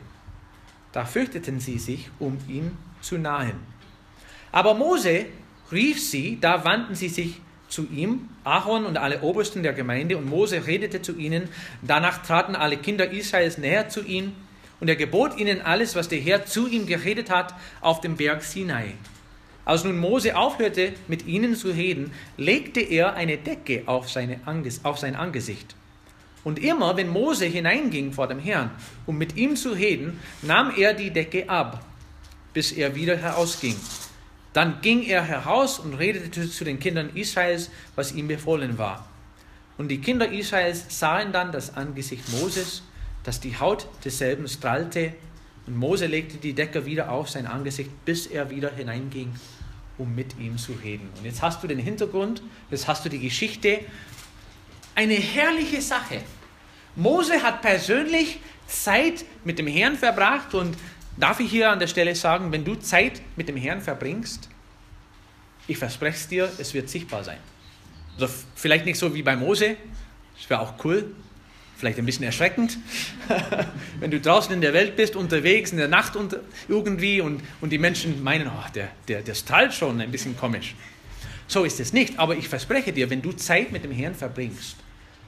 [0.92, 3.60] Da fürchteten sie sich, um ihn zu nahen.
[4.52, 5.26] Aber Mose
[5.72, 7.42] rief sie, da wandten sie sich
[7.78, 11.48] zu ihm, Aaron und alle Obersten der Gemeinde, und Mose redete zu ihnen.
[11.84, 14.34] Danach traten alle Kinder Israels näher zu ihm,
[14.80, 18.42] und er gebot ihnen alles, was der Herr zu ihm geredet hat, auf dem Berg
[18.42, 18.96] Sinai.
[19.64, 24.84] Als nun Mose aufhörte, mit ihnen zu reden, legte er eine Decke auf, seine Anges
[24.84, 25.76] auf sein Angesicht.
[26.44, 28.72] Und immer, wenn Mose hineinging vor dem Herrn,
[29.06, 31.86] um mit ihm zu reden, nahm er die Decke ab,
[32.54, 33.76] bis er wieder herausging.
[34.58, 39.08] Dann ging er heraus und redete zu den Kindern Israels, was ihm befohlen war.
[39.78, 42.82] Und die Kinder Israels sahen dann das Angesicht Moses,
[43.24, 45.14] dass die Haut desselben strahlte,
[45.68, 49.32] und Mose legte die Decke wieder auf sein Angesicht, bis er wieder hineinging
[50.00, 51.08] um mit ihm zu reden.
[51.20, 52.42] Und jetzt hast du den Hintergrund,
[52.72, 53.82] jetzt hast du die Geschichte.
[54.96, 56.22] Eine herrliche Sache.
[56.96, 60.76] Mose hat persönlich Zeit mit dem Herrn verbracht und
[61.18, 64.50] darf ich hier an der Stelle sagen, wenn du Zeit mit dem Herrn verbringst,
[65.68, 67.40] ich verspreche es dir, es wird sichtbar sein.
[68.20, 69.76] Also vielleicht nicht so wie bei Mose,
[70.38, 71.14] das wäre auch cool,
[71.78, 72.78] vielleicht ein bisschen erschreckend,
[74.00, 77.72] wenn du draußen in der Welt bist, unterwegs, in der Nacht und irgendwie und, und
[77.72, 80.76] die Menschen meinen, oh, der, der, der strahlt schon ein bisschen komisch.
[81.48, 84.78] So ist es nicht, aber ich verspreche dir, wenn du Zeit mit dem Herrn verbringst,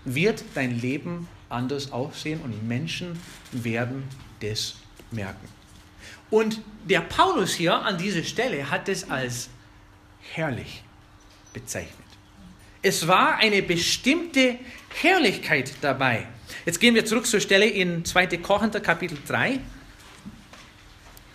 [0.05, 3.19] wird dein Leben anders aussehen und Menschen
[3.51, 4.03] werden
[4.41, 4.75] das
[5.11, 5.58] merken.
[6.29, 9.49] Und der Paulus hier an dieser Stelle hat es als
[10.33, 10.83] herrlich
[11.53, 11.95] bezeichnet.
[12.81, 14.57] Es war eine bestimmte
[15.01, 16.27] Herrlichkeit dabei.
[16.65, 18.37] Jetzt gehen wir zurück zur Stelle in 2.
[18.37, 19.59] Korinther Kapitel 3.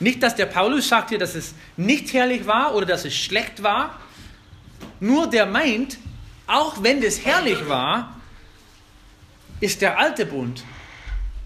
[0.00, 3.62] Nicht, dass der Paulus sagt hier, dass es nicht herrlich war oder dass es schlecht
[3.62, 4.00] war.
[5.00, 5.98] Nur der meint,
[6.46, 8.20] auch wenn das herrlich war,
[9.60, 10.64] ist der alte Bund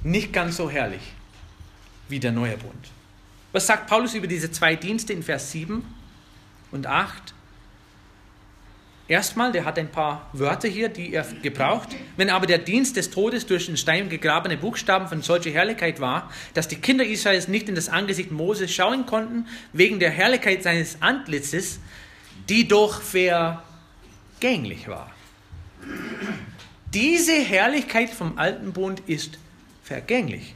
[0.03, 1.03] nicht ganz so herrlich
[2.09, 2.89] wie der neue Bund.
[3.53, 5.85] Was sagt Paulus über diese zwei Dienste in Vers 7
[6.71, 7.35] und 8?
[9.09, 11.89] Erstmal, der hat ein paar Wörter hier, die er gebraucht.
[12.19, 16.31] Wenn aber der Dienst des Todes durch den Stein gegrabene Buchstaben von solcher Herrlichkeit war,
[16.53, 21.01] dass die Kinder Israels nicht in das Angesicht Moses schauen konnten, wegen der Herrlichkeit seines
[21.01, 21.81] Antlitzes,
[22.51, 25.11] die doch vergänglich war.
[26.93, 29.39] Diese Herrlichkeit vom alten Bund ist
[29.83, 30.55] vergänglich.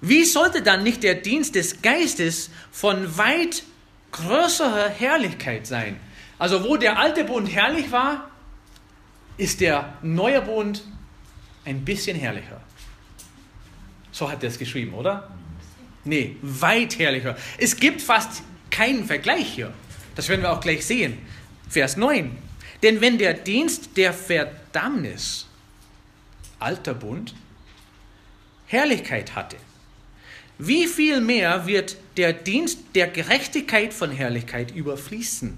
[0.00, 3.64] Wie sollte dann nicht der Dienst des Geistes von weit
[4.12, 5.98] größerer Herrlichkeit sein?
[6.38, 8.30] Also wo der alte Bund herrlich war,
[9.36, 10.84] ist der neue Bund
[11.64, 12.60] ein bisschen herrlicher.
[14.12, 15.30] So hat er es geschrieben, oder?
[16.04, 17.36] Nee, weit herrlicher.
[17.58, 19.72] Es gibt fast keinen Vergleich hier.
[20.14, 21.18] Das werden wir auch gleich sehen.
[21.68, 22.36] Vers 9.
[22.82, 25.46] Denn wenn der Dienst der Verdammnis,
[26.58, 27.34] alter Bund,
[28.66, 29.56] Herrlichkeit hatte,
[30.58, 35.56] wie viel mehr wird der Dienst der Gerechtigkeit von Herrlichkeit überfließen?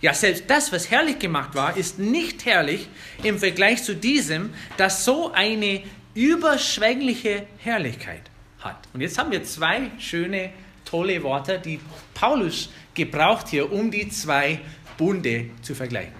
[0.00, 2.88] Ja, selbst das, was herrlich gemacht war, ist nicht herrlich
[3.22, 5.82] im Vergleich zu diesem, das so eine
[6.14, 8.22] überschwängliche Herrlichkeit
[8.60, 8.76] hat.
[8.92, 10.50] Und jetzt haben wir zwei schöne,
[10.84, 11.80] tolle Worte, die
[12.12, 14.60] Paulus gebraucht hier, um die zwei
[14.98, 16.12] Bunde zu vergleichen.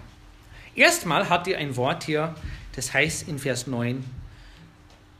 [0.75, 2.35] Erstmal hat er ein Wort hier,
[2.75, 4.05] das heißt in Vers 9,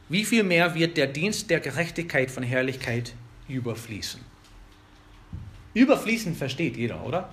[0.07, 3.13] wie viel mehr wird der Dienst der Gerechtigkeit von Herrlichkeit
[3.47, 4.21] überfließen?
[5.73, 7.29] Überfließen versteht jeder, oder?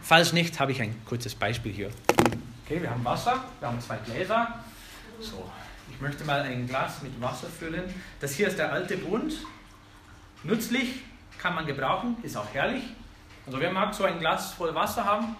[0.00, 1.90] Falls nicht, habe ich ein kurzes Beispiel hier.
[2.64, 4.64] Okay, wir haben Wasser, wir haben zwei Gläser.
[5.20, 5.50] So,
[5.90, 7.84] ich möchte mal ein Glas mit Wasser füllen.
[8.20, 9.34] Das hier ist der alte Bund.
[10.42, 11.02] Nützlich,
[11.36, 12.84] kann man gebrauchen, ist auch herrlich.
[13.44, 15.36] Also wer mag so ein Glas voll Wasser haben?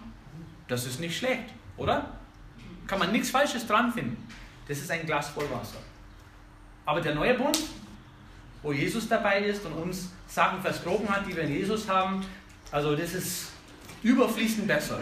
[0.68, 1.44] Das ist nicht schlecht,
[1.78, 2.10] oder?
[2.86, 4.16] Kann man nichts Falsches dran finden.
[4.68, 5.78] Das ist ein Glas voll Wasser.
[6.90, 7.56] Aber der neue Bund,
[8.64, 12.26] wo Jesus dabei ist und uns Sachen versprochen hat, die wir in Jesus haben,
[12.72, 13.50] also das ist
[14.02, 14.98] überfließend besser.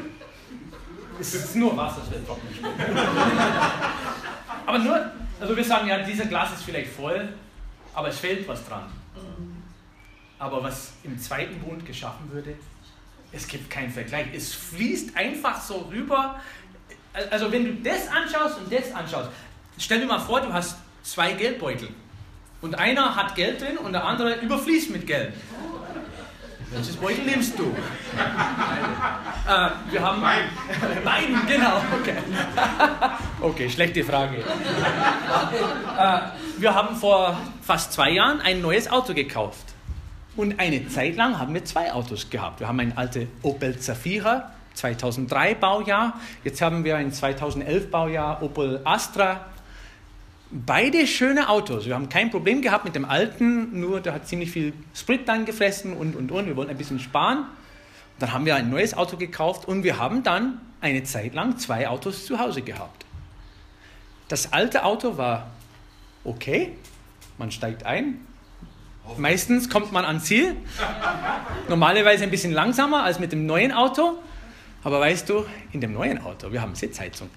[1.19, 2.63] Es ist nur Wasser, es wird nicht.
[4.67, 7.33] aber nur, also wir sagen ja, dieser Glas ist vielleicht voll,
[7.95, 8.85] aber es fehlt was dran.
[10.39, 12.55] Aber was im zweiten Bund geschaffen würde,
[13.33, 14.27] es gibt keinen Vergleich.
[14.35, 16.39] Es fließt einfach so rüber.
[17.31, 19.31] Also wenn du das anschaust und das anschaust,
[19.79, 20.77] stell dir mal vor, du hast
[21.11, 21.89] zwei Geldbeutel.
[22.61, 25.33] Und einer hat Geld drin und der andere überfließt mit Geld.
[26.71, 27.65] Welches Beutel nimmst du?
[27.65, 27.69] äh,
[29.91, 30.21] wir haben.
[30.21, 30.51] Wein.
[31.03, 31.81] Wein, genau.
[31.99, 32.17] Okay,
[33.41, 34.37] okay schlechte Frage.
[35.99, 36.19] äh,
[36.59, 39.65] wir haben vor fast zwei Jahren ein neues Auto gekauft.
[40.37, 42.61] Und eine Zeit lang haben wir zwei Autos gehabt.
[42.61, 46.21] Wir haben ein altes Opel Zafira, 2003 Baujahr.
[46.45, 49.47] Jetzt haben wir ein 2011 Baujahr Opel Astra
[50.51, 51.85] Beide schöne Autos.
[51.85, 55.45] Wir haben kein Problem gehabt mit dem alten, nur der hat ziemlich viel Sprit dann
[55.45, 56.47] gefressen und und und.
[56.47, 57.45] Wir wollten ein bisschen sparen.
[58.19, 61.87] Dann haben wir ein neues Auto gekauft und wir haben dann eine Zeit lang zwei
[61.87, 63.05] Autos zu Hause gehabt.
[64.29, 65.51] Das alte Auto war
[66.25, 66.73] okay,
[67.37, 68.21] man steigt ein.
[69.17, 70.57] Meistens kommt man ans Ziel.
[71.69, 74.19] Normalerweise ein bisschen langsamer als mit dem neuen Auto.
[74.83, 77.29] Aber weißt du, in dem neuen Auto, wir haben Sitzheizung.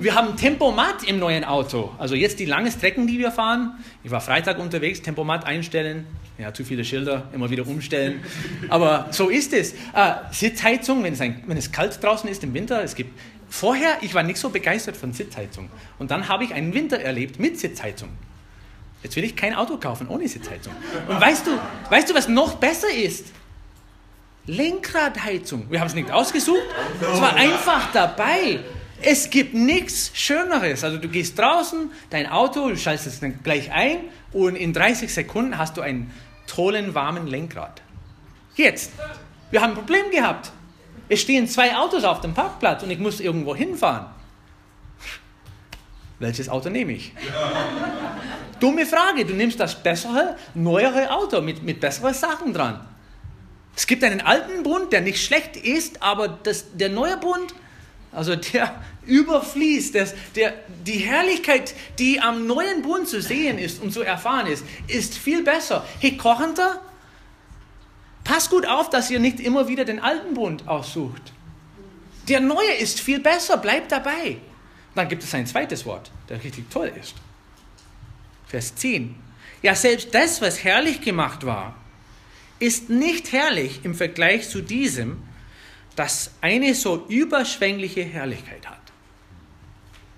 [0.00, 1.90] Wir haben Tempomat im neuen Auto.
[1.98, 3.74] Also jetzt die langen Strecken, die wir fahren.
[4.02, 6.06] Ich war Freitag unterwegs, Tempomat einstellen.
[6.38, 8.24] Ja, zu viele Schilder, immer wieder umstellen.
[8.70, 9.74] Aber so ist es.
[9.74, 12.82] Äh, Sitzheizung, wenn es, ein, wenn es kalt draußen ist im Winter.
[12.82, 13.10] Es gibt
[13.50, 15.68] vorher, ich war nicht so begeistert von Sitzheizung.
[15.98, 18.08] Und dann habe ich einen Winter erlebt mit Sitzheizung.
[19.02, 20.72] Jetzt will ich kein Auto kaufen ohne Sitzheizung.
[21.08, 21.50] Und weißt du,
[21.90, 23.26] weißt du, was noch besser ist?
[24.46, 25.66] Lenkradheizung.
[25.70, 26.62] Wir haben es nicht ausgesucht.
[27.02, 28.60] Es war einfach dabei.
[29.02, 30.84] Es gibt nichts Schöneres.
[30.84, 33.98] Also du gehst draußen, dein Auto, du schaltest es dann gleich ein
[34.32, 36.12] und in 30 Sekunden hast du einen
[36.46, 37.82] tollen, warmen Lenkrad.
[38.56, 38.92] Jetzt,
[39.50, 40.52] wir haben ein Problem gehabt.
[41.08, 44.06] Es stehen zwei Autos auf dem Parkplatz und ich muss irgendwo hinfahren.
[46.18, 47.12] Welches Auto nehme ich?
[48.60, 52.86] Dumme Frage, du nimmst das bessere, neuere Auto mit, mit besseren Sachen dran.
[53.74, 57.54] Es gibt einen alten Bund, der nicht schlecht ist, aber das, der neue Bund,
[58.12, 63.92] also der überfließt, das, der, die Herrlichkeit, die am neuen Bund zu sehen ist und
[63.92, 65.86] zu erfahren ist, ist viel besser.
[66.00, 66.80] Hey, Kochenter,
[68.24, 71.32] passt gut auf, dass ihr nicht immer wieder den alten Bund aussucht.
[72.28, 74.36] Der neue ist viel besser, bleibt dabei.
[74.94, 77.14] Dann gibt es ein zweites Wort, der richtig toll ist.
[78.46, 79.14] Vers 10.
[79.62, 81.74] Ja, selbst das, was herrlich gemacht war,
[82.58, 85.22] ist nicht herrlich im Vergleich zu diesem,
[85.96, 88.80] das eine so überschwängliche Herrlichkeit hat.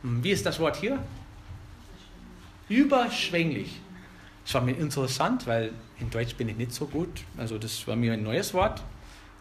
[0.02, 1.02] Hm, wie ist das Wort hier?
[2.68, 3.80] Überschwänglich.
[4.44, 7.22] Das war mir interessant, weil in Deutsch bin ich nicht so gut.
[7.36, 8.82] Also das war mir ein neues Wort.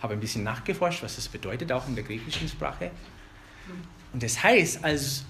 [0.01, 2.91] Habe ein bisschen nachgeforscht, was das bedeutet, auch in der griechischen Sprache.
[4.13, 5.25] Und das heißt, als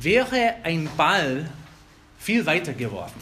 [0.00, 1.50] wäre ein Ball
[2.18, 3.20] viel weiter geworfen.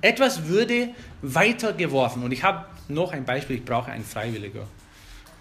[0.00, 0.90] Etwas würde
[1.20, 2.22] weiter geworfen.
[2.22, 4.66] Und ich habe noch ein Beispiel, ich brauche einen Freiwilliger.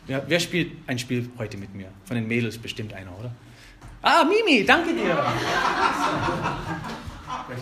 [0.10, 1.88] Ja, wer spielt ein Spiel heute mit mir?
[2.06, 3.32] Von den Mädels bestimmt einer, oder?
[4.02, 5.16] Ah, Mimi, danke dir.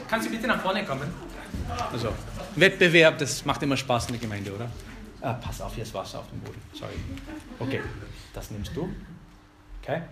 [0.07, 1.09] Kannst du bitte nach vorne kommen?
[1.91, 2.13] Also,
[2.55, 4.71] Wettbewerb, das macht immer Spaß in der Gemeinde, oder?
[5.19, 6.61] Ah, pass auf, hier ist Wasser auf dem Boden.
[6.71, 6.93] Sorry.
[7.59, 7.81] Okay,
[8.33, 8.89] das nimmst du.
[9.83, 10.03] Okay?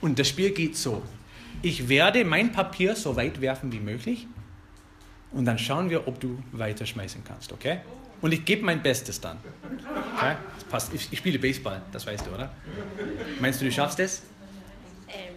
[0.00, 1.00] Und das Spiel geht so.
[1.62, 4.26] Ich werde mein Papier so weit werfen wie möglich
[5.30, 7.80] und dann schauen wir, ob du weiterschmeißen kannst, okay?
[8.20, 9.38] Und ich gebe mein Bestes dann.
[10.16, 10.36] Okay?
[10.54, 10.94] Das passt.
[10.94, 12.50] Ich, ich, spiele Baseball, das weißt du, oder?
[13.40, 14.22] Meinst du, du schaffst es?
[15.08, 15.34] Ähm,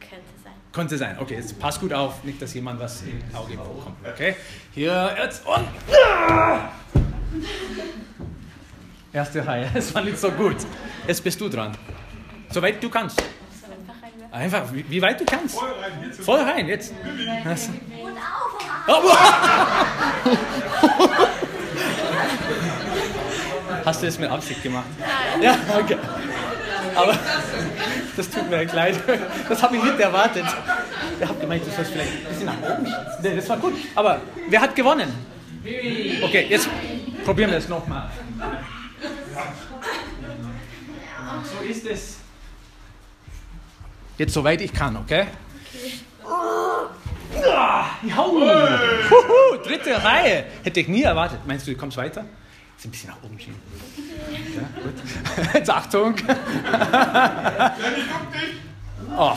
[0.00, 0.52] könnte sein.
[0.72, 1.16] Könnte sein.
[1.20, 3.96] Okay, jetzt pass gut auf, nicht, dass jemand was im Auge bekommt.
[4.06, 4.36] Okay?
[4.74, 5.68] Hier, jetzt und.
[9.12, 10.56] Erste Reihe, es war nicht so gut.
[11.06, 11.76] Jetzt bist du dran.
[12.50, 13.22] Soweit du kannst.
[14.32, 15.56] Einfach, wie, wie weit du kannst.
[15.56, 16.24] Voll rein, jetzt.
[16.24, 16.92] Voll rein, jetzt.
[18.02, 18.18] Und
[18.88, 19.18] auf!
[23.84, 24.86] Hast du das mit Absicht gemacht?
[24.98, 25.42] Nein.
[25.42, 25.96] Ja, okay.
[26.94, 27.18] Aber
[28.16, 28.96] das tut mir leid.
[29.48, 30.44] Das habe ich nicht erwartet.
[31.20, 32.86] Ich habe gemeint, das soll vielleicht ein bisschen nach oben.
[33.22, 33.74] Nee, das war gut.
[33.94, 35.12] Aber wer hat gewonnen?
[36.22, 36.68] Okay, jetzt
[37.24, 38.10] probieren wir es nochmal.
[41.44, 42.18] So ist es.
[44.16, 45.26] Jetzt soweit ich kann, okay?
[46.22, 47.94] okay.
[48.02, 50.44] Juhu, dritte Reihe.
[50.62, 51.40] Hätte ich nie erwartet.
[51.46, 52.24] Meinst du, du kommst weiter?
[52.84, 53.56] Ein bisschen nach oben schieben.
[54.54, 55.54] Ja, gut.
[55.54, 56.14] Jetzt Achtung.
[59.16, 59.32] Oh.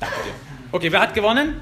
[0.00, 0.34] Danke dir.
[0.72, 1.60] Okay, wer hat gewonnen?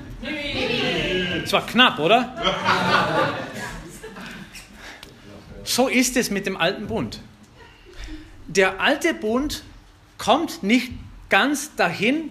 [1.45, 2.35] Es war knapp, oder?
[5.65, 7.21] So ist es mit dem alten Bund.
[8.47, 9.63] Der alte Bund
[10.19, 10.91] kommt nicht
[11.31, 12.31] ganz dahin,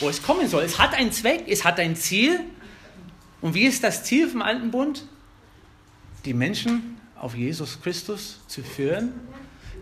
[0.00, 0.64] wo es kommen soll.
[0.64, 2.40] Es hat einen Zweck, es hat ein Ziel.
[3.44, 5.04] Und wie ist das Ziel vom alten Bund?
[6.24, 9.12] Die Menschen auf Jesus Christus zu führen.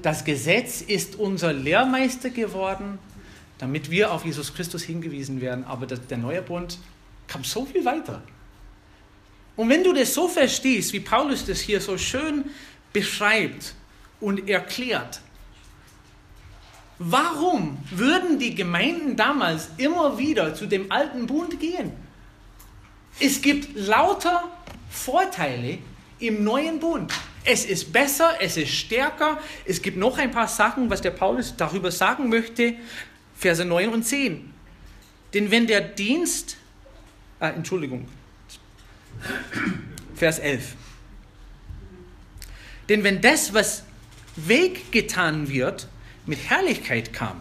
[0.02, 2.98] Das Gesetz ist unser Lehrmeister geworden,
[3.58, 5.62] damit wir auf Jesus Christus hingewiesen werden.
[5.62, 6.76] Aber der neue Bund
[7.28, 8.20] kam so viel weiter.
[9.54, 12.46] Und wenn du das so verstehst, wie Paulus das hier so schön
[12.92, 13.76] beschreibt
[14.18, 15.20] und erklärt,
[16.98, 22.01] warum würden die Gemeinden damals immer wieder zu dem alten Bund gehen?
[23.20, 24.50] Es gibt lauter
[24.90, 25.78] Vorteile
[26.18, 27.12] im neuen Bund.
[27.44, 29.40] Es ist besser, es ist stärker.
[29.64, 32.74] Es gibt noch ein paar Sachen, was der Paulus darüber sagen möchte.
[33.36, 34.52] Verse 9 und 10.
[35.34, 36.56] Denn wenn der Dienst,
[37.40, 38.06] ah, Entschuldigung,
[40.14, 40.76] Vers 11.
[42.88, 43.84] Denn wenn das, was
[44.36, 45.88] weggetan wird,
[46.26, 47.40] mit Herrlichkeit kam,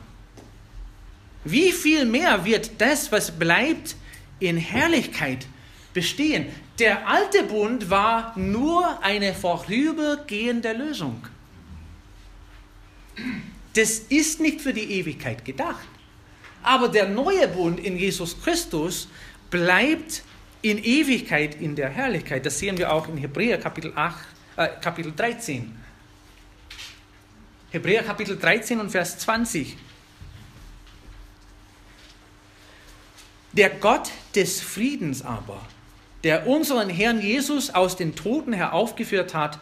[1.43, 3.95] wie viel mehr wird das, was bleibt,
[4.39, 5.45] in Herrlichkeit
[5.93, 6.47] bestehen?
[6.80, 11.27] Der alte Bund war nur eine vorübergehende Lösung.
[13.73, 15.88] Das ist nicht für die Ewigkeit gedacht.
[16.63, 19.08] Aber der neue Bund in Jesus Christus
[19.49, 20.23] bleibt
[20.62, 22.45] in Ewigkeit in der Herrlichkeit.
[22.45, 24.25] Das sehen wir auch in Hebräer Kapitel, 8,
[24.58, 25.75] äh, Kapitel 13.
[27.71, 29.77] Hebräer Kapitel 13 und Vers 20.
[33.54, 35.65] Der Gott des Friedens aber,
[36.23, 39.60] der unseren Herrn Jesus aus den Toten heraufgeführt hat,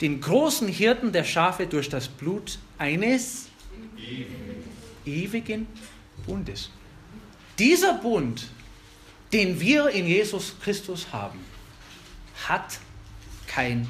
[0.00, 3.48] den großen Hirten der Schafe durch das Blut eines
[5.04, 5.66] ewigen
[6.26, 6.70] Bundes.
[7.58, 8.48] Dieser Bund
[9.32, 11.38] den wir in Jesus Christus haben,
[12.46, 12.78] hat
[13.46, 13.88] kein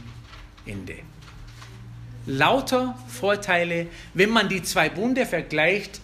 [0.66, 0.96] Ende.
[2.26, 6.00] Lauter Vorteile, wenn man die zwei Bunde vergleicht.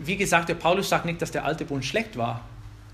[0.00, 2.44] Wie gesagt, der Paulus sagt nicht, dass der alte Bund schlecht war.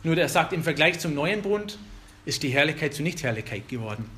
[0.02, 1.78] Nur er sagt, im Vergleich zum neuen Bund
[2.24, 4.10] ist die Herrlichkeit zu Nichtherrlichkeit geworden.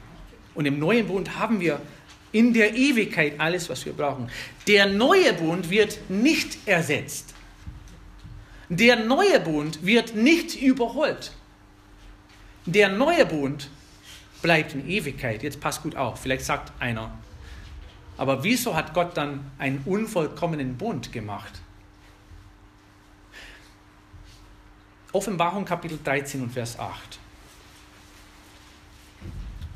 [0.55, 1.81] Und im neuen Bund haben wir
[2.33, 4.29] in der Ewigkeit alles, was wir brauchen.
[4.67, 7.35] Der neue Bund wird nicht ersetzt.
[8.69, 11.33] Der neue Bund wird nicht überholt.
[12.65, 13.69] Der neue Bund
[14.41, 15.43] bleibt in Ewigkeit.
[15.43, 17.17] Jetzt passt gut auf, vielleicht sagt einer,
[18.17, 21.61] aber wieso hat Gott dann einen unvollkommenen Bund gemacht?
[25.13, 27.19] Offenbarung Kapitel 13 und Vers 8.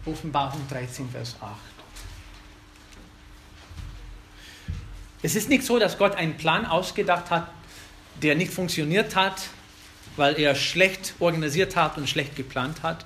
[0.06, 1.54] Offenbarung 13, Vers 8.
[5.22, 7.48] Es ist nicht so, dass Gott einen Plan ausgedacht hat,
[8.22, 9.48] der nicht funktioniert hat,
[10.16, 13.04] weil er schlecht organisiert hat und schlecht geplant hat.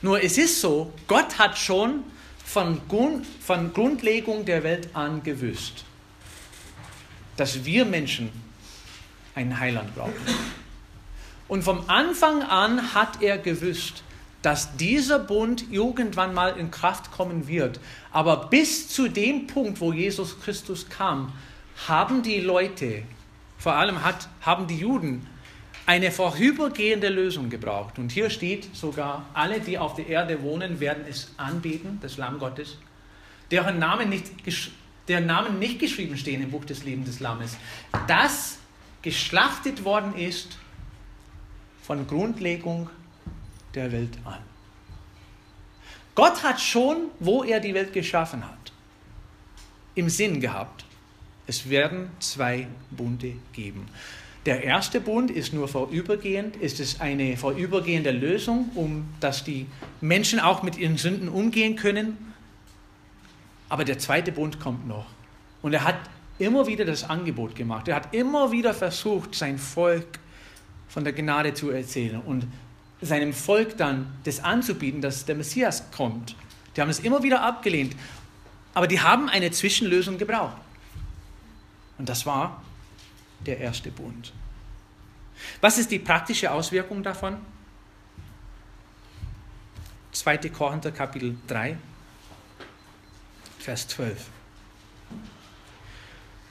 [0.00, 2.04] Nur es ist so, Gott hat schon
[2.44, 5.84] von, Grund, von Grundlegung der Welt an gewusst,
[7.36, 8.30] dass wir Menschen
[9.34, 10.12] einen Heiland brauchen.
[11.48, 14.02] Und vom Anfang an hat er gewusst,
[14.42, 17.80] dass dieser Bund irgendwann mal in Kraft kommen wird.
[18.10, 21.32] Aber bis zu dem Punkt, wo Jesus Christus kam,
[21.86, 23.04] haben die Leute,
[23.56, 25.26] vor allem hat, haben die Juden,
[25.86, 27.98] eine vorübergehende Lösung gebraucht.
[27.98, 32.38] Und hier steht sogar, alle, die auf der Erde wohnen, werden es anbeten, das Lamm
[32.38, 32.78] Gottes,
[33.50, 34.30] deren Namen nicht,
[35.08, 37.56] deren Namen nicht geschrieben stehen im Buch des Lebens des Lammes,
[38.06, 38.58] das
[39.02, 40.56] geschlachtet worden ist
[41.82, 42.88] von Grundlegung
[43.74, 44.38] der Welt an.
[46.14, 48.72] Gott hat schon, wo er die Welt geschaffen hat,
[49.94, 50.84] im Sinn gehabt,
[51.46, 53.88] es werden zwei Bunde geben.
[54.44, 59.66] Der erste Bund ist nur vorübergehend, ist es eine vorübergehende Lösung, um dass die
[60.00, 62.34] Menschen auch mit ihren Sünden umgehen können.
[63.68, 65.06] Aber der zweite Bund kommt noch.
[65.62, 65.96] Und er hat
[66.38, 67.86] immer wieder das Angebot gemacht.
[67.86, 70.18] Er hat immer wieder versucht, sein Volk
[70.88, 72.46] von der Gnade zu erzählen und
[73.02, 76.36] seinem Volk dann das anzubieten, dass der Messias kommt.
[76.76, 77.94] Die haben es immer wieder abgelehnt.
[78.74, 80.56] Aber die haben eine Zwischenlösung gebraucht.
[81.98, 82.62] Und das war
[83.44, 84.32] der erste Bund.
[85.60, 87.36] Was ist die praktische Auswirkung davon?
[90.12, 90.38] 2.
[90.50, 91.76] Korinther Kapitel 3,
[93.58, 94.26] Vers 12.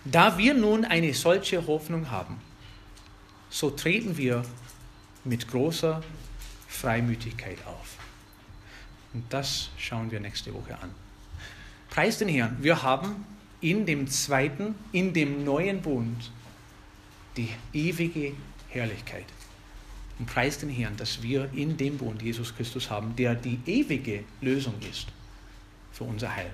[0.03, 2.41] Da wir nun eine solche Hoffnung haben,
[3.49, 4.43] so treten wir
[5.23, 6.01] mit großer
[6.71, 7.97] Freimütigkeit auf.
[9.13, 10.89] Und das schauen wir nächste Woche an.
[11.89, 13.25] Preis den Herrn, wir haben
[13.59, 16.31] in dem zweiten, in dem neuen Bund
[17.35, 18.33] die ewige
[18.69, 19.25] Herrlichkeit.
[20.17, 24.23] Und preis den Herrn, dass wir in dem Bund Jesus Christus haben, der die ewige
[24.39, 25.07] Lösung ist
[25.91, 26.51] für unser Heil.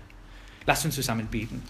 [0.66, 1.62] Lasst uns zusammen beten.